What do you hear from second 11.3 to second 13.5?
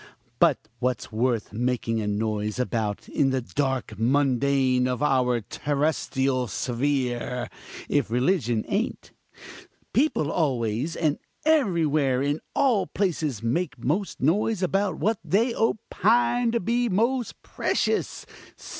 everywhere in all places,